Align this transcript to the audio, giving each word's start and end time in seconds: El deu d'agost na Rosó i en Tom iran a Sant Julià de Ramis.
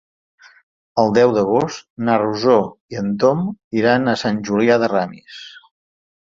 El 1.01 1.11
deu 1.17 1.33
d'agost 1.35 1.85
na 2.07 2.15
Rosó 2.21 2.55
i 2.95 2.99
en 3.03 3.11
Tom 3.25 3.45
iran 3.81 4.15
a 4.15 4.17
Sant 4.23 4.41
Julià 4.49 4.81
de 4.87 4.91
Ramis. 4.97 5.39